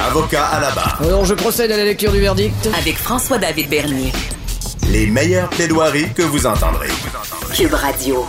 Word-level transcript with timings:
Avocat 0.00 0.46
à 0.46 0.60
la 0.60 0.70
barre. 0.72 1.00
Alors 1.02 1.24
je 1.24 1.34
procède 1.34 1.70
à 1.70 1.76
la 1.76 1.84
lecture 1.84 2.12
du 2.12 2.20
verdict. 2.20 2.68
Avec 2.76 2.96
François-David 2.96 3.68
Bernier. 3.68 4.12
Les 4.90 5.06
meilleures 5.06 5.48
plaidoiries 5.50 6.12
que 6.14 6.22
vous 6.22 6.46
entendrez. 6.46 6.88
Cube 7.54 7.72
Radio. 7.74 8.24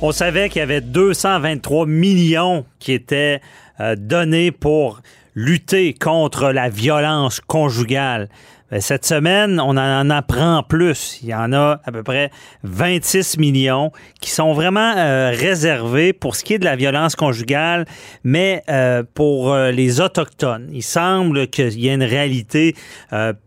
On 0.00 0.12
savait 0.12 0.48
qu'il 0.48 0.60
y 0.60 0.62
avait 0.62 0.80
223 0.80 1.86
millions 1.86 2.64
qui 2.78 2.92
étaient 2.92 3.40
euh, 3.80 3.94
donnés 3.96 4.50
pour 4.52 5.00
lutter 5.34 5.94
contre 5.94 6.50
la 6.50 6.68
violence 6.68 7.40
conjugale. 7.40 8.28
Ben, 8.74 8.80
cette 8.80 9.06
semaine, 9.06 9.60
on 9.60 9.76
en 9.76 10.10
apprend 10.10 10.64
plus. 10.64 11.20
Il 11.22 11.28
y 11.28 11.34
en 11.34 11.52
a 11.52 11.80
à 11.84 11.92
peu 11.92 12.02
près 12.02 12.32
26 12.64 13.38
millions 13.38 13.92
qui 14.20 14.30
sont 14.30 14.52
vraiment 14.52 14.96
euh, 14.96 15.30
réservés 15.32 16.12
pour 16.12 16.34
ce 16.34 16.42
qui 16.42 16.54
est 16.54 16.58
de 16.58 16.64
la 16.64 16.74
violence 16.74 17.14
conjugale, 17.14 17.84
mais 18.24 18.64
euh, 18.68 19.04
pour 19.14 19.52
euh, 19.52 19.70
les 19.70 20.00
Autochtones. 20.00 20.68
Il 20.72 20.82
semble 20.82 21.46
qu'il 21.46 21.78
y 21.78 21.86
ait 21.86 21.94
une 21.94 22.02
réalité 22.02 22.74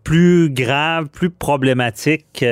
plus 0.05 0.50
grave, 0.50 1.08
plus 1.09 1.30
problématique 1.30 2.45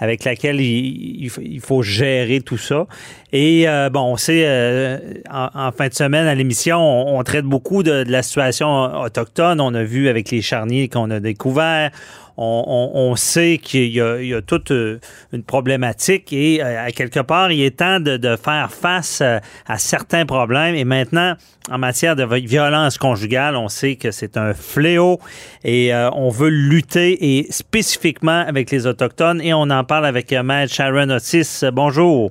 avec 0.00 0.24
laquelle 0.24 0.60
il, 0.60 1.30
il, 1.40 1.60
faut 1.60 1.82
gérer 1.82 2.40
tout 2.40 2.58
ça. 2.58 2.86
Et 3.32 3.66
bon, 3.92 4.00
on 4.00 4.16
sait, 4.16 5.22
en, 5.30 5.48
en, 5.54 5.70
fin 5.70 5.86
de 5.86 5.94
semaine 5.94 6.26
à 6.26 6.34
l'émission, 6.34 6.78
on, 6.78 7.20
on, 7.20 7.22
traite 7.22 7.44
beaucoup 7.44 7.84
de, 7.84 8.02
de 8.02 8.10
la 8.10 8.24
situation 8.24 9.00
autochtone. 9.00 9.60
On 9.60 9.74
a 9.74 9.84
vu 9.84 10.08
avec 10.08 10.32
les 10.32 10.42
charniers 10.42 10.88
qu'on 10.88 11.10
a 11.10 11.20
découvert 11.20 11.92
on, 12.36 13.14
sait 13.16 13.58
qu'il 13.58 13.88
y, 13.88 14.00
a 14.00 14.42
toute 14.42 14.70
euh, 14.70 15.00
une 15.32 15.42
problématique 15.42 16.32
et 16.32 16.62
euh, 16.62 16.86
à 16.86 16.90
quelque 16.90 17.20
part, 17.20 17.50
il 17.50 17.62
est 17.62 17.78
temps 17.78 18.00
de, 18.00 18.36
faire 18.36 18.70
face 18.70 19.20
euh, 19.22 19.38
à 19.66 19.78
certains 19.78 20.26
problèmes. 20.26 20.74
Et 20.74 20.84
maintenant, 20.84 21.34
en 21.70 21.78
matière 21.78 22.14
de 22.14 22.24
violence 22.24 22.98
conjugale, 22.98 23.56
on 23.56 23.68
sait 23.68 23.96
que 23.96 24.10
c'est 24.10 24.36
un 24.36 24.52
fléau 24.54 25.18
et 25.64 25.92
on 25.94 26.28
veut 26.28 26.48
lutter 26.48 27.38
et 27.38 27.50
spécifiquement 27.50 28.44
avec 28.46 28.70
les 28.70 28.86
Autochtones. 28.86 29.40
Et 29.40 29.52
on 29.52 29.70
en 29.70 29.82
parle 29.82 30.06
avec 30.06 30.30
Maître 30.32 30.72
Sharon 30.72 31.10
Otis. 31.10 31.62
Bonjour. 31.72 32.30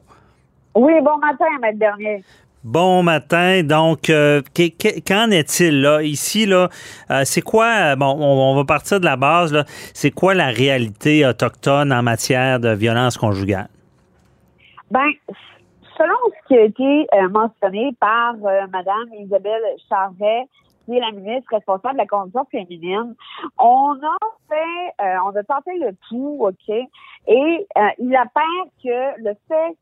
Oui, 0.75 0.94
bon 1.02 1.17
matin, 1.17 1.45
Maître 1.62 1.80
Dernier. 1.80 2.23
Bon 2.66 3.04
matin. 3.04 3.62
Donc, 3.62 4.10
euh, 4.10 4.42
qu'en 5.08 5.30
est-il 5.30 5.82
là? 5.82 6.02
Ici 6.02 6.48
là 6.48 6.70
euh, 7.12 7.22
C'est 7.24 7.44
quoi 7.44 7.96
Bon, 7.96 8.18
on, 8.20 8.56
va 8.56 8.66
partir 8.66 9.00
de 9.00 9.06
la 9.06 9.18
base 9.18 9.54
là. 9.54 9.66
C'est 9.94 10.10
quoi 10.10 10.34
la 10.34 10.48
réalité 10.48 11.28
autochtone 11.28 11.94
en 11.94 12.02
matière 12.02 12.60
de 12.60 12.70
violence 12.70 13.20
conjugale? 13.20 13.68
Ben, 14.90 15.12
selon 15.96 16.16
ce 16.26 16.48
qui 16.48 16.58
a 16.58 16.64
été 16.64 17.08
euh, 17.14 17.30
mentionné 17.30 17.96
par 18.00 18.34
Madame 18.38 19.14
Isabelle 19.20 19.62
Charret, 19.88 20.48
qui 20.86 20.98
est 20.98 21.02
la 21.02 21.12
ministre 21.12 21.54
responsable 21.54 21.94
de 21.94 22.00
la 22.00 22.08
condition 22.08 22.46
féminine, 22.50 23.14
on 23.60 23.92
a 23.92 24.18
fait, 24.50 25.20
on 25.24 25.36
a 25.36 25.44
tenté 25.44 25.78
le 25.78 25.96
tout, 26.10 26.38
ok, 26.40 26.76
et 27.28 27.68
il 28.00 28.16
apparaît 28.16 28.70
que 28.84 29.22
le 29.22 29.36
fait 29.48 29.78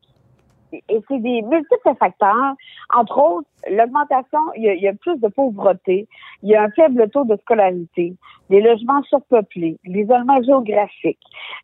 et 0.90 1.02
c'est 1.08 1.20
des 1.20 1.42
multiples 1.42 1.96
facteurs. 2.00 2.54
Entre 2.94 3.18
autres, 3.18 3.48
l'augmentation, 3.70 4.40
il, 4.56 4.64
y, 4.64 4.88
a, 4.88 4.94
plus 4.94 5.20
de 5.20 5.28
pauvreté, 5.28 6.08
il 6.42 6.50
y 6.50 6.56
a 6.56 6.64
un 6.64 6.70
faible 6.72 7.10
taux 7.10 7.26
de 7.26 7.36
scolarité, 7.38 8.14
des 8.50 8.62
logements 8.62 9.02
surpeuplés, 9.04 9.78
l'isolement 9.86 10.42
géographique. 10.44 11.20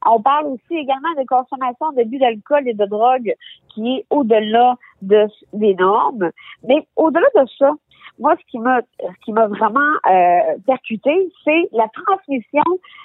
On 0.06 0.22
parle 0.22 0.48
aussi 0.48 0.76
également 0.76 1.14
de 1.18 1.26
consommation 1.26 1.92
de 1.92 2.18
d'alcool 2.20 2.68
et 2.68 2.74
de 2.74 2.86
drogue 2.86 3.34
qui 3.70 3.98
est 3.98 4.06
au-delà 4.10 4.76
de, 5.02 5.28
des 5.54 5.76
normes. 5.76 6.32
Mais 6.68 6.88
au-delà 6.96 7.28
de 7.36 7.48
ça, 7.58 7.72
moi, 8.20 8.36
ce 8.40 8.46
qui 8.52 8.60
m'a, 8.60 8.82
ce 8.82 9.26
qui 9.26 9.32
m'a 9.32 9.48
vraiment 9.48 9.80
euh, 10.10 10.58
percuté, 10.66 11.12
c'est 11.44 11.70
la 11.72 11.88
transmission 11.90 12.64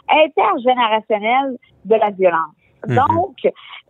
intergénérationnelle 0.08 1.56
de 1.84 1.94
la 1.94 2.10
violence. 2.10 2.54
Mhm. 2.86 2.96
Donc, 2.96 3.36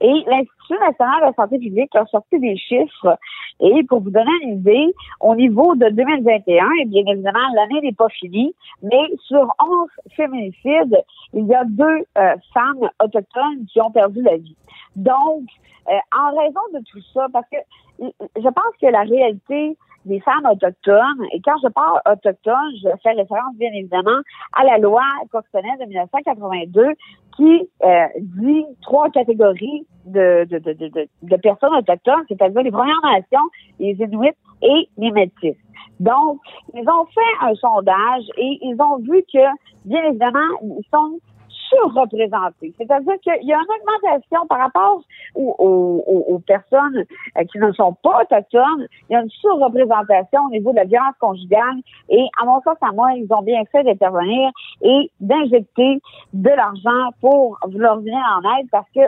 et 0.01 0.25
l'Institut 0.27 0.79
national 0.81 1.21
de 1.21 1.27
la 1.27 1.33
santé 1.35 1.59
publique 1.59 1.95
a 1.95 2.05
sorti 2.07 2.39
des 2.39 2.57
chiffres. 2.57 3.19
Et 3.61 3.85
pour 3.85 4.01
vous 4.01 4.11
donner 4.11 4.33
une 4.43 4.59
idée, 4.59 4.95
au 5.21 5.35
niveau 5.35 5.75
de 5.77 5.89
2021, 5.89 6.69
et 6.81 6.85
bien 6.87 7.05
évidemment, 7.07 7.39
l'année 7.55 7.81
n'est 7.83 7.93
pas 7.93 8.09
finie, 8.09 8.55
mais 8.83 9.03
sur 9.27 9.55
11 9.63 9.89
féminicides, 10.17 10.97
il 11.33 11.47
y 11.47 11.55
a 11.55 11.65
deux 11.65 12.05
euh, 12.19 12.35
femmes 12.53 12.89
autochtones 13.03 13.67
qui 13.73 13.81
ont 13.81 13.91
perdu 13.91 14.23
la 14.23 14.37
vie. 14.37 14.57
Donc, 14.97 15.45
euh, 15.89 15.93
en 16.17 16.37
raison 16.37 16.61
de 16.73 16.81
tout 16.91 17.01
ça, 17.13 17.27
parce 17.33 17.47
que 17.51 17.59
je 18.01 18.43
pense 18.49 18.75
que 18.81 18.87
la 18.87 19.03
réalité 19.03 19.77
des 20.05 20.21
femmes 20.21 20.47
autochtones, 20.51 21.25
et 21.33 21.41
quand 21.41 21.57
je 21.63 21.69
parle 21.69 22.01
autochtone, 22.11 22.73
je 22.83 22.89
fais 23.03 23.13
référence 23.13 23.55
bien 23.57 23.71
évidemment 23.73 24.21
à 24.53 24.65
la 24.65 24.79
loi 24.79 25.03
constitutionnelle 25.31 25.79
de 25.81 25.87
1982 25.87 26.87
qui 27.37 27.69
euh, 27.83 28.07
dit 28.19 28.65
trois 28.83 29.11
catégories 29.11 29.87
de, 30.07 30.45
de, 30.45 30.59
de, 30.59 31.09
de, 31.23 31.37
personnes 31.37 31.75
autochtones, 31.75 32.25
c'est-à-dire 32.29 32.63
les 32.63 32.71
Premières 32.71 33.01
Nations, 33.03 33.49
les 33.81 33.93
Inuits 33.99 34.37
et 34.63 34.89
les 34.99 35.11
Métis. 35.11 35.57
Donc, 36.01 36.41
ils 36.75 36.89
ont 36.89 37.07
fait 37.07 37.47
un 37.47 37.55
sondage 37.55 38.25
et 38.37 38.59
ils 38.63 38.77
ont 38.81 38.99
vu 38.99 39.25
que, 39.33 39.39
bien 39.85 40.03
évidemment, 40.05 40.59
ils 40.63 40.85
sont 40.93 41.19
C'est-à-dire 42.77 43.15
qu'il 43.23 43.47
y 43.47 43.53
a 43.53 43.57
une 43.57 43.83
augmentation 43.83 44.47
par 44.47 44.59
rapport 44.59 45.03
aux, 45.35 46.41
personnes 46.47 47.05
euh, 47.39 47.45
qui 47.45 47.59
ne 47.59 47.73
sont 47.73 47.95
pas 48.03 48.23
autochtones. 48.23 48.87
Il 49.09 49.15
y 49.15 49.17
a 49.17 49.23
une 49.23 49.31
surreprésentation 49.31 50.43
au 50.47 50.51
niveau 50.51 50.73
de 50.73 50.77
la 50.77 50.85
violence 50.85 51.15
conjugale. 51.21 51.81
Et 52.09 52.25
à 52.41 52.45
mon 52.45 52.61
sens, 52.63 52.77
à 52.81 52.93
moi, 52.93 53.13
ils 53.15 53.27
ont 53.33 53.43
bien 53.43 53.63
fait 53.73 53.83
d'intervenir 53.85 54.51
et 54.83 55.11
d'injecter 55.21 56.01
de 56.33 56.51
l'argent 56.51 57.11
pour 57.21 57.59
leur 57.73 57.99
venir 57.99 58.19
en 58.37 58.59
aide 58.59 58.69
parce 58.71 58.89
que 58.95 59.03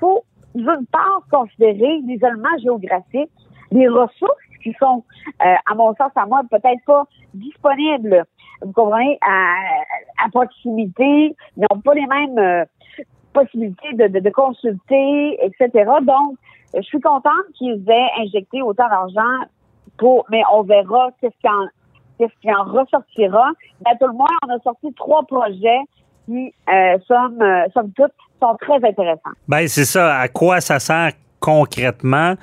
faut, 0.00 0.24
d'une 0.54 0.86
part, 0.90 1.22
considérer 1.30 2.00
l'isolement 2.04 2.56
géographique, 2.62 3.30
les 3.70 3.88
ressources 3.88 4.42
qui 4.62 4.72
sont, 4.78 5.04
euh, 5.44 5.54
à 5.70 5.74
mon 5.74 5.94
sens, 5.94 6.10
à 6.16 6.26
moi, 6.26 6.42
peut-être 6.50 6.84
pas 6.86 7.04
disponibles 7.34 8.24
comprenez, 8.74 9.18
à, 9.22 10.28
proximité, 10.30 11.34
ils 11.56 11.66
n'ont 11.70 11.80
pas 11.80 11.94
les 11.94 12.06
mêmes 12.06 12.38
euh, 12.38 12.64
possibilités 13.32 13.92
de, 13.94 14.18
de, 14.18 14.30
consulter, 14.30 15.38
etc. 15.44 15.90
Donc, 16.02 16.36
je 16.74 16.82
suis 16.82 17.00
contente 17.00 17.46
qu'ils 17.54 17.82
aient 17.88 18.22
injecté 18.22 18.62
autant 18.62 18.88
d'argent 18.88 19.46
pour, 19.98 20.24
mais 20.30 20.42
on 20.52 20.62
verra 20.62 21.10
qu'est-ce 21.20 21.38
qui 21.40 21.48
en, 21.48 21.66
qu'est-ce 22.18 22.40
qui 22.40 22.54
en 22.54 22.64
ressortira. 22.64 23.50
Mais 23.84 23.92
tout 24.00 24.06
le 24.06 24.14
moins, 24.14 24.26
on 24.46 24.50
a 24.54 24.58
sorti 24.60 24.92
trois 24.94 25.22
projets 25.24 25.80
qui, 26.26 26.52
euh, 26.68 26.72
euh, 26.72 27.66
somme 27.74 27.92
toute, 27.96 28.12
sont 28.40 28.56
très 28.60 28.76
intéressants. 28.76 29.30
Ben, 29.48 29.66
c'est 29.68 29.84
ça. 29.84 30.16
À 30.16 30.28
quoi 30.28 30.60
ça 30.60 30.78
sert 30.78 31.12
concrètement? 31.40 32.34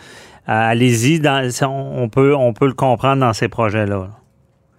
Euh, 0.50 0.72
allez-y, 0.72 1.22
on 1.64 2.10
peut, 2.10 2.36
on 2.36 2.54
peut 2.54 2.68
le 2.68 2.74
comprendre 2.74 3.22
dans 3.22 3.34
ces 3.34 3.48
projets-là. 3.48 4.08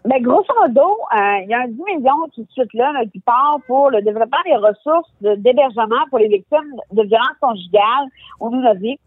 Mais 0.06 0.20
grosso 0.22 0.48
modo, 0.58 0.96
euh, 1.12 1.40
il 1.42 1.50
y 1.50 1.54
a 1.54 1.60
un 1.60 1.68
10 1.68 1.82
millions 1.84 2.26
tout 2.34 2.42
de 2.42 2.50
suite 2.52 2.72
là, 2.72 2.90
qui 3.12 3.20
part 3.20 3.58
pour 3.66 3.90
le 3.90 4.00
développement 4.00 4.38
des 4.46 4.56
ressources 4.56 5.10
d'hébergement 5.20 6.06
pour 6.08 6.18
les 6.18 6.28
victimes 6.28 6.74
de 6.90 7.02
violences 7.02 7.36
conjugales 7.40 8.08
au 8.40 8.48
Nunavik. 8.48 8.98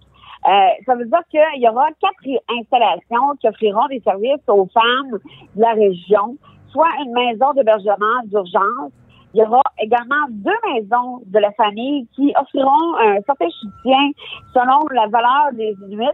Euh, 0.45 0.49
ça 0.85 0.93
veut 0.93 1.05
dire 1.05 1.21
qu'il 1.31 1.61
y 1.61 1.67
aura 1.67 1.87
quatre 1.99 2.41
installations 2.59 3.35
qui 3.41 3.47
offriront 3.47 3.87
des 3.87 4.01
services 4.01 4.47
aux 4.47 4.67
femmes 4.71 5.17
de 5.55 5.61
la 5.61 5.71
région, 5.71 6.37
soit 6.71 6.89
une 7.03 7.13
maison 7.13 7.53
d'hébergement 7.53 8.21
d'urgence. 8.25 8.91
Il 9.33 9.39
y 9.39 9.43
aura 9.43 9.63
également 9.79 10.27
deux 10.29 10.51
maisons 10.73 11.23
de 11.25 11.39
la 11.39 11.51
famille 11.53 12.05
qui 12.13 12.33
offriront 12.39 12.97
un 12.99 13.19
certain 13.25 13.49
soutien 13.49 14.11
selon 14.53 14.79
la 14.91 15.07
valeur 15.07 15.53
des 15.53 15.75
Inuits 15.87 16.05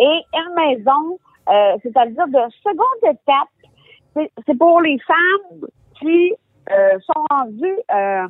et 0.00 0.20
une 0.34 0.54
maison, 0.56 1.18
euh, 1.50 1.76
c'est-à-dire 1.84 2.26
de 2.26 2.50
seconde 2.64 3.12
étape 3.12 3.48
c'est 4.14 4.58
pour 4.58 4.80
les 4.80 4.98
femmes 5.06 5.68
qui 5.98 6.32
euh, 6.70 6.98
sont 7.00 7.24
rendues 7.30 7.78
euh, 7.94 8.26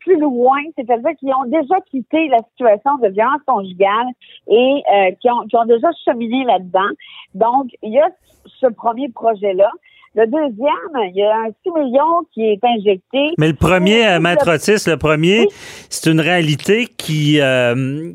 plus 0.00 0.18
loin, 0.18 0.58
c'est-à-dire 0.76 1.10
qui 1.18 1.26
ont 1.26 1.44
déjà 1.46 1.76
quitté 1.90 2.28
la 2.28 2.38
situation 2.50 2.96
de 3.02 3.08
violence 3.08 3.40
conjugale 3.46 4.06
et 4.48 4.82
euh, 4.92 5.10
qui, 5.20 5.30
ont, 5.30 5.46
qui 5.48 5.56
ont 5.56 5.66
déjà 5.66 5.88
cheminé 6.04 6.44
là-dedans. 6.44 6.90
Donc, 7.34 7.68
il 7.82 7.92
y 7.92 8.00
a 8.00 8.08
ce 8.46 8.66
premier 8.66 9.08
projet-là. 9.10 9.70
Le 10.14 10.26
deuxième, 10.26 11.10
il 11.10 11.16
y 11.16 11.22
a 11.22 11.36
un 11.36 11.50
6 11.62 11.70
millions 11.70 12.26
qui 12.34 12.44
est 12.44 12.62
injecté. 12.62 13.34
Mais 13.38 13.48
le 13.48 13.54
premier, 13.54 14.06
euh, 14.06 14.20
Maître 14.20 14.48
Otis, 14.54 14.86
le 14.86 14.96
premier, 14.96 15.40
Oui. 15.40 15.48
c'est 15.88 16.10
une 16.10 16.20
réalité 16.20 16.86
qui, 16.86 17.40
euh, 17.40 18.12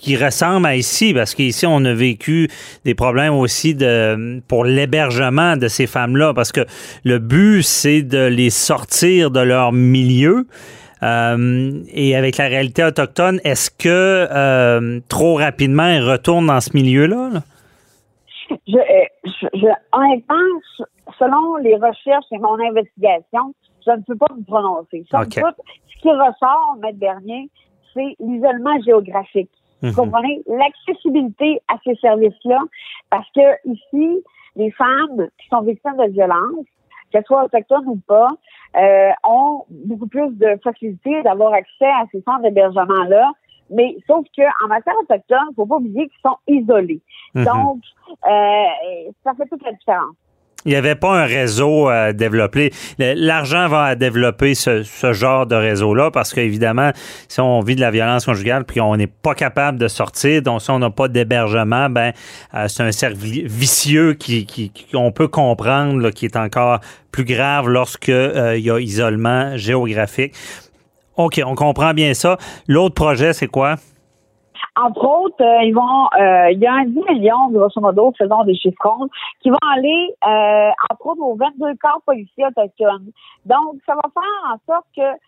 qui 0.00 0.16
ressemble 0.16 0.66
à 0.66 0.76
ici, 0.76 1.14
parce 1.14 1.34
qu'ici, 1.34 1.66
on 1.66 1.84
a 1.84 1.94
vécu 1.94 2.48
des 2.84 2.94
problèmes 2.94 3.34
aussi 3.34 3.74
de, 3.74 4.40
pour 4.48 4.64
l'hébergement 4.64 5.56
de 5.56 5.68
ces 5.68 5.86
femmes-là, 5.86 6.34
parce 6.34 6.52
que 6.52 6.62
le 7.04 7.18
but, 7.18 7.62
c'est 7.62 8.02
de 8.02 8.26
les 8.26 8.50
sortir 8.50 9.30
de 9.30 9.40
leur 9.40 9.72
milieu. 9.72 10.46
Euh, 11.02 11.82
et 11.92 12.16
avec 12.16 12.38
la 12.38 12.46
réalité 12.46 12.82
autochtone, 12.82 13.38
est-ce 13.44 13.70
que 13.70 13.88
euh, 14.30 15.00
trop 15.08 15.34
rapidement, 15.34 15.84
elles 15.86 16.02
retournent 16.08 16.46
dans 16.46 16.60
ce 16.60 16.70
milieu-là? 16.74 17.30
là? 17.34 17.40
Je, 18.66 18.76
euh, 18.76 18.80
je, 19.24 19.46
je, 19.54 19.66
honnêtement, 19.92 20.34
s- 20.78 20.86
selon 21.18 21.56
les 21.56 21.74
recherches 21.74 22.24
et 22.32 22.38
mon 22.38 22.56
investigation, 22.70 23.54
je 23.84 23.90
ne 23.90 24.02
peux 24.06 24.16
pas 24.16 24.32
me 24.34 24.44
prononcer. 24.44 25.04
Ce 25.10 26.00
qui 26.00 26.08
ressort, 26.10 26.76
Maître 26.80 26.98
Bernier, 26.98 27.50
c'est 27.92 28.16
l'isolement 28.20 28.80
géographique. 28.84 29.50
Vous 29.90 30.02
comprenez? 30.02 30.42
L'accessibilité 30.46 31.60
à 31.68 31.76
ces 31.84 31.94
services-là, 31.96 32.58
parce 33.10 33.28
que 33.34 33.68
ici, 33.68 34.22
les 34.56 34.70
femmes 34.72 35.28
qui 35.38 35.48
sont 35.48 35.62
victimes 35.62 35.96
de 35.96 36.10
violences, 36.10 36.66
qu'elles 37.10 37.24
soient 37.26 37.44
autochtones 37.44 37.86
ou 37.86 38.00
pas, 38.06 38.28
euh, 38.76 39.10
ont 39.24 39.64
beaucoup 39.70 40.08
plus 40.08 40.30
de 40.32 40.58
facilité 40.62 41.22
d'avoir 41.22 41.52
accès 41.52 41.86
à 41.86 42.04
ces 42.10 42.20
centres 42.22 42.42
d'hébergement-là. 42.42 43.32
Mais 43.70 43.96
sauf 44.06 44.26
que 44.36 44.42
en 44.64 44.68
matière 44.68 44.94
autochtone, 45.00 45.54
faut 45.56 45.66
pas 45.66 45.76
oublier 45.76 46.08
qu'ils 46.08 46.20
sont 46.24 46.36
isolés. 46.46 47.00
Mhm. 47.34 47.44
Donc, 47.44 47.80
euh, 48.26 49.10
ça 49.22 49.32
fait 49.34 49.46
toute 49.46 49.64
la 49.64 49.72
différence. 49.72 50.14
Il 50.64 50.70
n'y 50.70 50.76
avait 50.76 50.94
pas 50.94 51.12
un 51.22 51.26
réseau 51.26 51.90
développé. 52.14 52.72
Le- 52.98 53.14
L'argent 53.14 53.68
va 53.68 53.84
à 53.84 53.94
développer 53.94 54.54
ce, 54.54 54.82
genre 55.12 55.46
de 55.46 55.54
réseau-là 55.54 56.10
parce 56.10 56.32
qu'évidemment, 56.32 56.90
si 57.28 57.40
on 57.40 57.60
vit 57.60 57.76
de 57.76 57.80
la 57.80 57.90
violence 57.90 58.24
conjugale 58.24 58.64
puis 58.64 58.80
on 58.80 58.96
n'est 58.96 59.06
pas 59.06 59.34
capable 59.34 59.78
de 59.78 59.88
sortir, 59.88 60.42
donc 60.42 60.62
si 60.62 60.70
on 60.70 60.78
n'a 60.78 60.90
pas 60.90 61.08
d'hébergement, 61.08 61.90
ben 61.90 62.12
euh, 62.54 62.66
c'est 62.68 62.82
un 62.82 62.92
cercle 62.92 63.16
vi- 63.16 63.46
vicieux 63.46 64.14
qui, 64.14 64.46
qui, 64.46 64.72
peut 65.14 65.28
comprendre, 65.28 66.00
là, 66.00 66.10
qui 66.10 66.24
est 66.24 66.36
encore 66.36 66.80
plus 67.12 67.24
grave 67.24 67.68
lorsque 67.68 68.08
euh, 68.08 68.56
il 68.56 68.64
y 68.64 68.70
a 68.70 68.78
isolement 68.80 69.56
géographique. 69.56 70.34
OK, 71.16 71.40
on 71.44 71.54
comprend 71.54 71.94
bien 71.94 72.14
ça. 72.14 72.38
L'autre 72.66 72.94
projet, 72.94 73.32
c'est 73.32 73.46
quoi? 73.46 73.76
Entre 74.76 75.04
autres, 75.04 75.40
euh, 75.40 75.62
ils 75.62 75.72
vont, 75.72 76.08
euh, 76.18 76.50
il 76.50 76.58
y 76.58 76.66
a 76.66 76.74
un 76.74 76.84
10 76.84 76.98
millions, 77.08 77.48
grosso 77.50 77.80
modo, 77.80 78.12
faisons 78.18 78.42
des 78.42 78.56
chiffres 78.56 79.06
qui 79.40 79.50
vont 79.50 79.68
aller, 79.72 80.14
euh, 80.26 80.70
entre 80.90 81.06
autres, 81.06 81.22
aux 81.22 81.36
22 81.36 81.76
corps 81.80 82.02
policiers 82.04 82.46
autochtones. 82.46 83.12
Donc, 83.46 83.76
ça 83.86 83.94
va 83.94 84.02
faire 84.12 84.52
en 84.52 84.72
sorte 84.72 84.86
que 84.96 85.18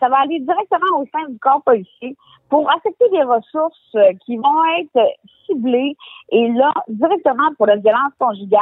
ça 0.00 0.08
va 0.08 0.18
aller 0.18 0.40
directement 0.40 0.98
au 0.98 1.06
sein 1.06 1.28
du 1.28 1.38
corps 1.38 1.62
policier 1.62 2.16
pour 2.48 2.70
affecter 2.70 3.08
des 3.10 3.22
ressources 3.22 3.94
euh, 3.94 4.12
qui 4.24 4.36
vont 4.36 4.64
être 4.78 5.08
ciblées 5.46 5.96
et 6.30 6.48
là, 6.48 6.72
directement 6.88 7.54
pour 7.56 7.66
la 7.66 7.76
violence 7.76 8.12
conjugale. 8.18 8.60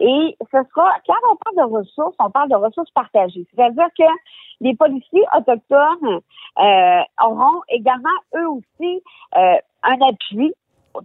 Et 0.00 0.36
ce 0.40 0.58
sera, 0.74 0.90
quand 1.06 1.14
on 1.30 1.36
parle 1.36 1.68
de 1.68 1.74
ressources, 1.74 2.16
on 2.18 2.30
parle 2.30 2.50
de 2.50 2.56
ressources 2.56 2.90
partagées. 2.90 3.46
C'est-à-dire 3.54 3.88
que 3.98 4.04
les 4.60 4.74
policiers 4.74 5.24
autochtones 5.36 6.20
euh, 6.58 7.02
auront 7.24 7.62
également, 7.68 8.08
eux 8.36 8.48
aussi, 8.48 9.02
euh, 9.36 9.56
un 9.82 10.00
appui 10.08 10.52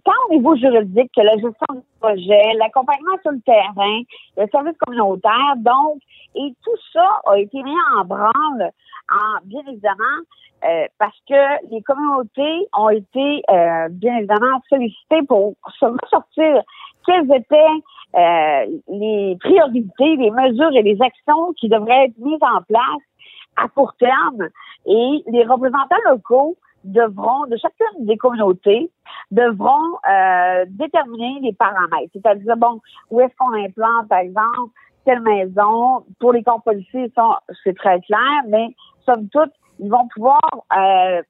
tant 0.06 0.12
au 0.30 0.34
niveau 0.34 0.56
juridique 0.56 1.12
que 1.16 1.22
la 1.22 1.34
gestion 1.34 1.68
du 1.72 1.82
projet, 2.00 2.54
l'accompagnement 2.58 3.18
sur 3.22 3.32
le 3.32 3.42
terrain, 3.42 4.02
le 4.38 4.48
service 4.52 4.78
communautaire. 4.86 5.56
Donc, 5.58 6.00
et 6.36 6.54
tout 6.64 6.78
ça 6.94 7.22
a 7.26 7.38
été 7.38 7.62
mis 7.64 7.76
en 7.98 8.06
branle, 8.06 8.72
en, 9.12 9.46
bien 9.46 9.62
évidemment, 9.68 10.20
euh, 10.66 10.86
parce 10.98 11.18
que 11.28 11.72
les 11.72 11.82
communautés 11.84 12.68
ont 12.78 12.90
été 12.90 13.44
euh, 13.50 13.88
bien 13.90 14.18
évidemment 14.18 14.62
sollicitées 14.68 15.24
pour 15.28 15.56
se 15.80 15.86
ressortir 15.86 16.62
quelles 17.06 17.32
étaient 17.34 17.56
euh, 18.16 18.80
les 18.90 19.38
priorités, 19.40 20.16
les 20.18 20.32
mesures 20.32 20.76
et 20.76 20.82
les 20.82 21.02
actions 21.02 21.54
qui 21.54 21.70
devraient 21.70 22.06
être 22.06 22.18
mises 22.18 22.42
en 22.42 22.62
place 22.64 23.04
à 23.56 23.68
court 23.70 23.94
terme. 24.00 24.50
Et 24.86 25.24
les 25.28 25.44
représentants 25.44 25.96
locaux 26.10 26.58
devront, 26.84 27.46
de 27.48 27.58
chacune 27.58 28.06
des 28.06 28.18
communautés, 28.18 28.90
devront 29.32 29.98
euh, 30.10 30.66
déterminer 30.70 31.40
les 31.42 31.54
paramètres. 31.54 32.12
C'est-à-dire, 32.14 32.58
bon, 32.58 32.82
où 33.12 33.22
est-ce 33.22 33.36
qu'on 33.38 33.54
implante, 33.54 34.08
par 34.10 34.20
exemple, 34.20 34.72
telle 35.06 35.22
maison. 35.22 36.04
Pour 36.20 36.34
les 36.34 36.44
corps 36.44 36.62
policiers, 36.62 37.12
c'est 37.64 37.76
très 37.76 38.00
clair, 38.02 38.44
mais 38.48 38.68
somme 39.06 39.28
toute, 39.30 39.52
ils 39.80 39.90
vont 39.90 40.08
pouvoir 40.14 40.42
euh, 40.78 41.22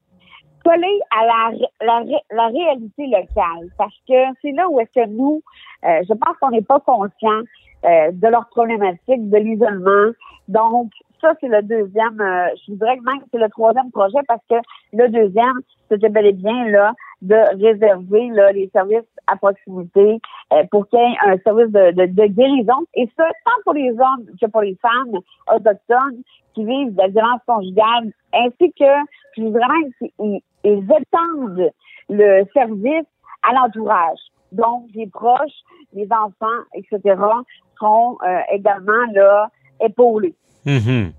coller 0.64 1.00
à 1.18 1.26
la, 1.26 1.68
la, 1.82 2.04
la 2.32 2.48
réalité 2.48 3.08
locale. 3.08 3.70
Parce 3.78 3.96
que 4.08 4.16
c'est 4.42 4.52
là 4.52 4.68
où 4.70 4.80
est-ce 4.80 5.02
que 5.02 5.08
nous, 5.08 5.42
euh, 5.86 6.02
je 6.08 6.14
pense 6.14 6.38
qu'on 6.40 6.52
n'est 6.52 6.62
pas 6.62 6.80
conscient 6.80 7.42
euh, 7.86 8.12
de 8.12 8.28
leur 8.28 8.48
problématique, 8.50 9.30
de 9.30 9.38
l'isolement. 9.38 10.12
Donc, 10.48 10.92
ça, 11.22 11.34
c'est 11.40 11.48
le 11.48 11.62
deuxième, 11.62 12.20
euh, 12.22 12.48
je 12.68 12.74
dirais 12.74 12.98
que 12.98 13.04
même 13.04 13.22
c'est 13.32 13.38
le 13.38 13.50
troisième 13.50 13.92
projet 13.92 14.20
parce 14.28 14.42
que 14.50 14.56
le 14.94 15.10
deuxième, 15.10 15.60
c'était 15.90 16.10
bel 16.10 16.26
et 16.26 16.34
bien 16.34 16.66
là 16.70 16.94
de 17.22 17.36
réserver 17.62 18.30
là, 18.30 18.52
les 18.52 18.70
services 18.70 19.08
à 19.28 19.36
proximité 19.36 20.20
euh, 20.54 20.64
pour 20.72 20.88
qu'il 20.88 21.00
y 21.00 21.02
ait 21.02 21.18
un 21.26 21.38
service 21.40 21.72
de, 21.72 21.92
de, 21.92 22.06
de 22.06 22.26
guérison. 22.28 22.86
Et 22.96 23.10
ça, 23.18 23.26
tant 23.46 23.62
pour 23.64 23.74
les 23.74 23.92
hommes 23.92 24.26
que 24.40 24.48
pour 24.48 24.62
les 24.62 24.78
femmes 24.82 25.20
autochtones 25.54 26.24
qui 26.54 26.66
vivent 26.66 26.94
de 26.94 26.98
la 26.98 27.08
violence 27.10 27.42
conjugale, 27.46 28.12
ainsi 28.34 28.72
que, 28.74 29.06
puis 29.34 29.50
vraiment, 29.50 29.90
ils, 30.20 30.42
étendent 30.64 31.72
le 32.10 32.44
service 32.54 33.08
à 33.44 33.54
l'entourage. 33.54 34.20
Donc, 34.52 34.86
les 34.96 35.08
proches, 35.08 35.64
les 35.94 36.08
enfants, 36.12 36.64
etc., 36.74 37.16
seront 37.78 38.18
euh, 38.26 38.40
également 38.52 39.06
là 39.14 39.50
épaulés. 39.80 40.36
Mhm. 40.66 41.12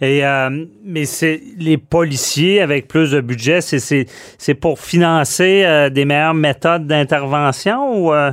Et 0.00 0.26
euh, 0.26 0.66
mais 0.82 1.04
c'est 1.04 1.40
les 1.58 1.78
policiers 1.78 2.60
avec 2.60 2.88
plus 2.88 3.12
de 3.12 3.20
budget, 3.20 3.60
c'est 3.60 3.78
c'est 3.78 4.54
pour 4.54 4.78
financer 4.78 5.64
euh, 5.64 5.90
des 5.90 6.04
meilleures 6.04 6.34
méthodes 6.34 6.86
d'intervention 6.86 7.98
ou 7.98 8.12
euh? 8.12 8.32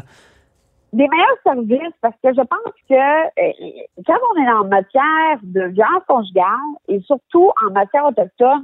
des 0.94 1.08
meilleurs 1.08 1.38
services 1.44 1.94
parce 2.02 2.16
que 2.22 2.30
je 2.34 2.42
pense 2.42 2.74
que 2.90 4.04
quand 4.06 4.20
on 4.34 4.44
est 4.44 4.52
en 4.52 4.66
matière 4.66 5.38
de 5.44 5.62
violence 5.68 6.04
conjugale 6.08 6.46
et 6.90 7.00
surtout 7.02 7.52
en 7.66 7.72
matière 7.72 8.06
autochtone, 8.06 8.64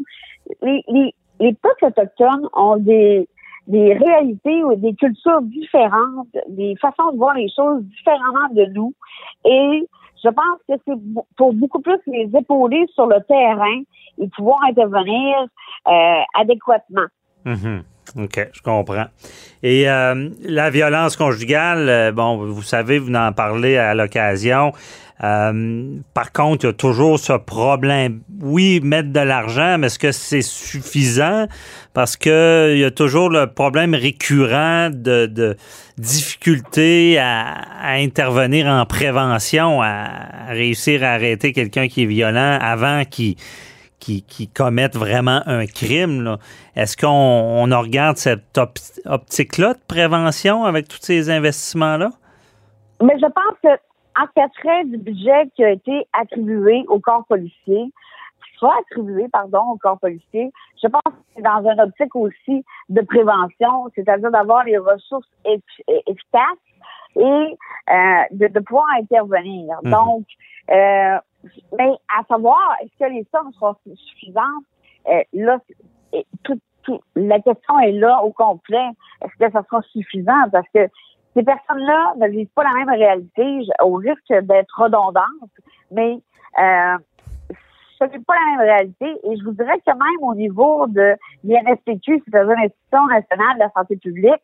les, 0.62 0.84
les, 0.90 1.16
les 1.40 1.54
peuples 1.54 1.86
autochtones 1.86 2.50
ont 2.54 2.78
des 2.78 3.28
des 3.68 3.94
réalités 3.94 4.64
ou 4.64 4.76
des 4.76 4.94
cultures 4.96 5.42
différentes, 5.42 6.30
des 6.48 6.76
façons 6.82 7.12
de 7.12 7.18
voir 7.18 7.36
les 7.36 7.50
choses 7.54 7.84
différemment 7.84 8.48
de 8.52 8.66
nous. 8.74 8.94
Et 9.46 9.88
je 10.28 10.34
pense 10.34 10.60
que 10.68 10.74
c'est 10.86 11.26
pour 11.38 11.54
beaucoup 11.54 11.80
plus 11.80 12.00
les 12.08 12.30
épauler 12.38 12.86
sur 12.94 13.08
le 13.08 13.22
terrain 13.28 13.82
et 14.20 14.28
pouvoir 14.30 14.60
intervenir 14.68 15.48
euh, 15.88 16.22
adéquatement. 16.34 17.08
Mhm. 17.46 17.84
OK, 18.18 18.50
je 18.52 18.62
comprends. 18.62 19.06
Et 19.62 19.90
euh, 19.90 20.30
la 20.44 20.70
violence 20.70 21.16
conjugale, 21.16 21.88
euh, 21.90 22.12
bon, 22.12 22.38
vous 22.38 22.64
savez, 22.64 22.98
vous 22.98 23.14
en 23.14 23.32
parlez 23.32 23.78
à 23.78 23.94
l'occasion. 23.94 24.74
Euh, 25.24 25.98
par 26.14 26.32
contre, 26.32 26.66
il 26.66 26.68
y 26.68 26.70
a 26.70 26.74
toujours 26.74 27.20
ce 27.20 27.34
problème. 27.34 28.22
Oui, 28.42 28.80
mettre 28.84 29.12
de 29.12 29.20
l'argent, 29.20 29.78
mais 29.78 29.88
est-ce 29.88 30.00
que 30.00 30.12
c'est 30.12 30.44
suffisant? 30.44 31.48
Parce 31.94 32.18
que 32.18 32.72
il 32.74 32.80
y 32.80 32.86
a 32.86 32.92
toujours 32.92 33.30
le 33.30 33.48
problème 33.48 33.96
récurrent 33.96 34.90
de, 34.92 35.26
de 35.26 35.58
difficulté 35.98 37.18
à, 37.18 37.48
à, 37.82 37.94
intervenir 37.94 38.68
en 38.68 38.86
prévention, 38.86 39.82
à, 39.82 40.08
à 40.50 40.52
réussir 40.52 41.04
à 41.04 41.08
arrêter 41.08 41.52
quelqu'un 41.52 41.88
qui 41.88 42.04
est 42.04 42.08
violent 42.08 42.60
avant 42.62 43.04
qu'il 43.06 43.38
qui, 44.00 44.24
qui, 44.24 44.48
commettent 44.48 44.96
vraiment 44.96 45.42
un 45.46 45.66
crime. 45.66 46.38
Est-ce 46.76 46.96
qu'on 46.98 47.08
on 47.08 47.82
regarde 47.82 48.18
cette 48.18 48.58
op 48.58 48.78
optique-là 49.06 49.74
de 49.74 49.80
prévention 49.88 50.64
avec 50.66 50.88
tous 50.88 51.00
ces 51.02 51.30
investissements-là? 51.30 52.10
Mais 53.02 53.18
je 53.20 53.28
pense 53.28 53.56
que 53.64 53.80
en 54.20 54.26
cas 54.36 54.84
du 54.86 54.98
budget 54.98 55.50
qui 55.56 55.64
a 55.64 55.72
été 55.72 56.08
attribué 56.14 56.84
au 56.88 57.00
corps 57.00 57.26
policier, 57.28 57.54
qui 57.66 58.60
sera 58.60 58.74
attribué, 58.80 59.28
pardon, 59.32 59.62
au 59.74 59.78
corps 59.78 60.00
policier, 60.00 60.52
je 60.82 60.88
pense 60.88 61.02
que 61.06 61.20
c'est 61.36 61.42
dans 61.42 61.64
une 61.70 61.80
optique 61.80 62.16
aussi 62.16 62.66
de 62.90 63.02
prévention, 63.02 63.90
c'est-à-dire 63.96 64.32
d'avoir 64.32 64.64
les 64.64 64.78
ressources 64.78 65.30
efficaces 65.46 66.42
et 67.16 67.20
euh, 67.20 68.24
de, 68.32 68.48
de, 68.48 68.60
pouvoir 68.60 68.86
intervenir. 69.00 69.78
Mmh. 69.84 69.90
Donc, 69.90 70.26
euh, 70.72 71.18
mais 71.78 71.92
à 72.18 72.24
savoir, 72.28 72.76
est-ce 72.82 73.06
que 73.06 73.12
les 73.12 73.26
sommes 73.34 73.52
seront 73.54 73.76
suffisantes? 73.96 74.64
Euh, 75.10 75.22
là, 75.34 75.60
tout, 76.44 76.60
tout, 76.84 77.00
la 77.16 77.40
question 77.40 77.80
est 77.80 77.94
là 77.94 78.22
au 78.24 78.32
complet. 78.32 78.90
Est-ce 79.22 79.46
que 79.46 79.52
ça 79.52 79.64
sera 79.64 79.82
suffisant? 79.94 80.50
Parce 80.52 80.68
que 80.74 80.88
ces 81.36 81.44
personnes-là 81.44 82.14
ne 82.18 82.28
vivent 82.28 82.50
pas 82.56 82.64
la 82.64 82.74
même 82.74 82.90
réalité, 82.90 83.62
au 83.84 83.94
risque 83.96 84.34
d'être 84.34 84.82
redondante, 84.82 85.52
mais 85.92 86.20
euh, 86.60 86.98
ce 88.00 88.04
n'est 88.06 88.20
pas 88.20 88.34
la 88.34 88.58
même 88.58 88.68
réalité. 88.68 89.06
Et 89.24 89.38
je 89.38 89.44
vous 89.44 89.52
dirais 89.52 89.80
que 89.86 89.92
même 89.92 90.30
au 90.30 90.36
niveau 90.36 90.88
de 90.88 91.16
l'INSPQ, 91.44 92.24
c'est-à-dire 92.26 92.56
l'Institution 92.56 93.06
nationale 93.08 93.56
de 93.56 93.60
la 93.60 93.72
santé 93.72 93.98
publique, 93.98 94.44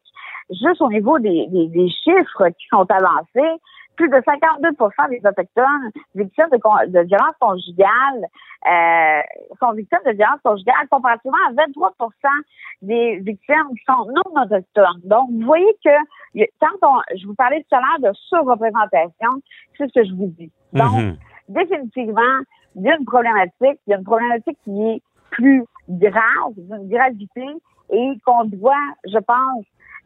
juste 0.50 0.82
au 0.82 0.90
niveau 0.90 1.20
des, 1.20 1.48
des 1.50 1.90
chiffres 1.90 2.50
qui 2.50 2.68
sont 2.70 2.86
avancés, 2.90 3.60
plus 3.96 4.10
de 4.10 4.16
52% 4.18 5.10
des 5.10 5.22
Autochtones 5.28 5.92
victimes 6.16 6.50
de, 6.52 6.58
con- 6.58 6.88
de 6.88 7.00
violences 7.02 7.36
conjugales 7.40 8.26
euh, 8.66 9.22
sont 9.60 9.72
victimes 9.74 10.00
de 10.06 10.12
violences 10.12 10.42
conjugales 10.44 10.88
comparativement 10.90 11.38
à 11.50 11.54
23% 11.54 12.08
des 12.82 13.18
victimes 13.20 13.68
qui 13.78 13.84
sont 13.86 14.06
non 14.08 14.42
autochtones. 14.42 15.02
Donc, 15.04 15.30
vous 15.32 15.46
voyez 15.46 15.78
que 15.84 16.40
quand 16.60 16.78
on, 16.82 17.02
je 17.16 17.26
vous 17.28 17.36
parlais 17.36 17.64
tout 17.70 17.76
à 17.76 17.80
l'heure 17.82 18.12
de 18.12 18.16
surreprésentation, 18.30 19.42
c'est 19.78 19.88
ce 19.88 19.94
que 19.94 20.06
je 20.06 20.14
vous 20.14 20.34
dis. 20.38 20.52
Donc, 20.74 20.92
Mhm. 20.94 21.18
définitivement, 21.50 22.40
il 22.76 22.84
y 22.84 22.90
a 22.90 22.96
une 22.98 23.06
problématique, 23.06 23.80
il 23.86 23.92
y 23.92 23.94
a 23.94 23.98
une 23.98 24.04
problématique 24.04 24.58
qui 24.64 24.82
est 24.90 25.02
plus 25.30 25.64
grave, 25.90 26.54
d'une 26.58 26.90
gravité, 26.90 27.46
et 27.92 28.14
qu'on 28.26 28.46
doit, 28.46 28.74
je 29.06 29.18
pense, 29.20 29.66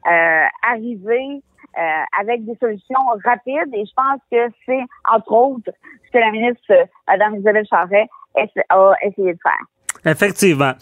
euh, 0.10 0.46
arriver 0.67 1.41
euh, 1.77 2.03
avec 2.19 2.46
des 2.46 2.55
solutions 2.55 3.00
rapides. 3.24 3.74
Et 3.74 3.86
je 3.86 3.93
pense 3.96 4.19
que 4.31 4.50
c'est, 4.65 4.84
entre 5.12 5.31
autres, 5.31 5.72
ce 6.05 6.12
que 6.12 6.17
la 6.17 6.31
ministre, 6.31 6.72
euh, 6.72 6.86
Mme 7.07 7.36
Isabelle 7.36 7.67
Charret, 7.67 8.07
a 8.36 8.93
essayé 9.01 9.34
de 9.34 9.39
faire. 9.41 9.76
Effectivement. 10.07 10.73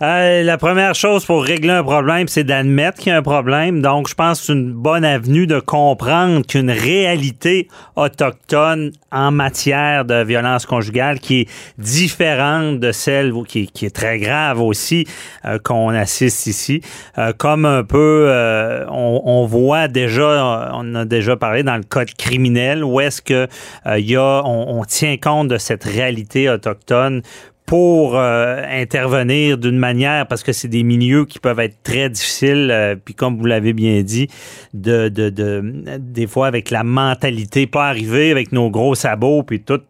Euh, 0.00 0.44
la 0.44 0.58
première 0.58 0.94
chose 0.94 1.24
pour 1.24 1.42
régler 1.42 1.72
un 1.72 1.82
problème, 1.82 2.28
c'est 2.28 2.44
d'admettre 2.44 2.98
qu'il 2.98 3.10
y 3.10 3.12
a 3.12 3.18
un 3.18 3.22
problème. 3.22 3.82
Donc, 3.82 4.08
je 4.08 4.14
pense 4.14 4.38
que 4.38 4.46
c'est 4.46 4.52
une 4.52 4.72
bonne 4.72 5.04
avenue 5.04 5.48
de 5.48 5.58
comprendre 5.58 6.46
qu'une 6.46 6.70
réalité 6.70 7.66
autochtone 7.96 8.92
en 9.10 9.32
matière 9.32 10.04
de 10.04 10.22
violence 10.22 10.66
conjugale 10.66 11.18
qui 11.18 11.40
est 11.40 11.48
différente 11.78 12.78
de 12.78 12.92
celle 12.92 13.32
qui, 13.48 13.68
est 13.82 13.94
très 13.94 14.20
grave 14.20 14.60
aussi 14.60 15.04
euh, 15.44 15.58
qu'on 15.58 15.88
assiste 15.88 16.46
ici, 16.46 16.80
Euh, 17.16 17.32
comme 17.36 17.64
un 17.64 17.82
peu, 17.82 18.26
euh, 18.28 18.84
on, 18.90 19.22
on 19.24 19.46
voit 19.46 19.88
déjà, 19.88 20.70
on 20.74 20.94
a 20.94 21.04
déjà 21.04 21.36
parlé 21.36 21.64
dans 21.64 21.76
le 21.76 21.82
code 21.82 22.14
criminel 22.14 22.84
où 22.84 23.00
est-ce 23.00 23.20
que 23.20 23.48
euh, 23.86 23.98
il 23.98 24.08
y 24.08 24.16
a, 24.16 24.42
on 24.44 24.84
tient 24.84 25.16
compte 25.16 25.48
de 25.48 25.58
cette 25.58 25.82
réalité 25.82 26.48
autochtone 26.48 27.22
pour 27.68 28.16
euh, 28.16 28.62
intervenir 28.66 29.58
d'une 29.58 29.76
manière, 29.78 30.26
parce 30.26 30.42
que 30.42 30.52
c'est 30.54 30.68
des 30.68 30.82
milieux 30.84 31.26
qui 31.26 31.38
peuvent 31.38 31.60
être 31.60 31.76
très 31.82 32.08
difficiles, 32.08 32.70
euh, 32.72 32.96
puis 32.96 33.12
comme 33.12 33.36
vous 33.36 33.44
l'avez 33.44 33.74
bien 33.74 34.00
dit, 34.02 34.26
de, 34.72 35.10
de, 35.10 35.28
de, 35.28 35.74
des 35.98 36.26
fois 36.26 36.46
avec 36.46 36.70
la 36.70 36.82
mentalité, 36.82 37.66
pas 37.66 37.88
arriver 37.88 38.30
avec 38.30 38.52
nos 38.52 38.70
gros 38.70 38.94
sabots, 38.94 39.42
puis 39.42 39.60
tout 39.60 39.82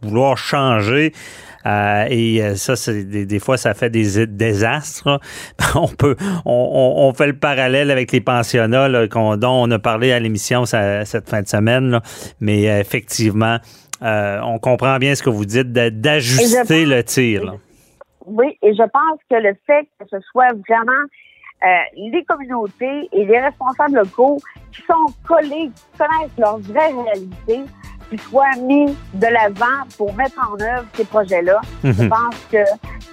vouloir 0.00 0.38
changer. 0.38 1.12
Euh, 1.66 2.06
et 2.08 2.40
euh, 2.42 2.54
ça, 2.54 2.76
c'est 2.76 3.04
des, 3.04 3.26
des 3.26 3.38
fois, 3.40 3.58
ça 3.58 3.74
fait 3.74 3.90
des 3.90 4.26
désastres. 4.26 5.20
On 5.74 5.88
peut, 5.88 6.16
on, 6.46 6.94
on- 6.96 7.12
fait 7.12 7.26
le 7.26 7.36
parallèle 7.36 7.90
avec 7.90 8.10
les 8.12 8.22
pensionnats 8.22 8.88
là, 8.88 9.06
dont 9.06 9.36
on 9.64 9.70
a 9.70 9.78
parlé 9.78 10.12
à 10.12 10.18
l'émission 10.18 10.64
cette 10.64 11.28
fin 11.28 11.42
de 11.42 11.48
semaine. 11.48 11.90
là. 11.90 12.02
Mais 12.40 12.70
euh, 12.70 12.80
effectivement, 12.80 13.58
euh, 14.02 14.40
on 14.42 14.58
comprend 14.58 14.98
bien 14.98 15.14
ce 15.14 15.22
que 15.22 15.30
vous 15.30 15.44
dites 15.44 15.72
d'ajuster 15.72 16.84
je- 16.84 16.90
le 16.94 17.04
tir. 17.04 17.44
là. 17.44 17.52
Oui, 18.26 18.58
et 18.62 18.74
je 18.74 18.82
pense 18.82 19.18
que 19.30 19.36
le 19.36 19.54
fait 19.66 19.88
que 19.98 20.06
ce 20.10 20.18
soit 20.30 20.48
vraiment 20.68 20.92
euh, 21.66 21.66
les 21.96 22.22
communautés 22.24 23.08
et 23.12 23.24
les 23.24 23.40
responsables 23.40 23.96
locaux 23.96 24.38
qui 24.70 24.82
sont 24.82 25.12
collés, 25.26 25.70
qui 25.74 25.98
connaissent 25.98 26.38
leur 26.38 26.58
vraie 26.58 26.92
réalité, 26.92 27.60
qui 28.10 28.18
soient 28.18 28.54
mis 28.62 28.86
de 29.14 29.26
l'avant 29.26 29.82
pour 29.96 30.14
mettre 30.14 30.38
en 30.38 30.54
œuvre 30.62 30.84
ces 30.94 31.04
projets-là, 31.04 31.60
je 31.82 31.88
Mhm. 31.90 32.08
pense 32.08 32.36
que 32.52 32.58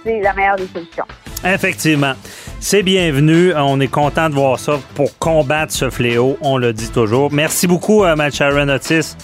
c'est 0.04 0.20
la 0.20 0.32
meilleure 0.34 0.56
des 0.56 0.66
solutions. 0.66 1.04
Effectivement. 1.44 2.12
C'est 2.60 2.82
bienvenu. 2.82 3.52
On 3.56 3.78
est 3.80 3.88
content 3.90 4.28
de 4.30 4.34
voir 4.34 4.58
ça 4.58 4.74
pour 4.94 5.18
combattre 5.18 5.72
ce 5.72 5.90
fléau. 5.90 6.38
On 6.40 6.56
le 6.56 6.72
dit 6.72 6.90
toujours. 6.90 7.32
Merci 7.32 7.66
beaucoup, 7.66 8.04
euh, 8.04 8.16
Matt 8.16 8.34
Sharon 8.34 8.68
Otis. 8.68 9.16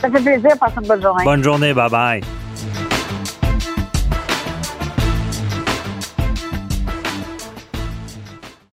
Ça 0.00 0.10
fait 0.10 0.20
plaisir. 0.20 0.50
Passez 0.58 0.74
une 0.80 0.88
bonne 0.88 1.02
journée. 1.02 1.24
Bonne 1.24 1.44
journée. 1.44 1.74
Bye 1.74 1.90
bye. 1.90 2.47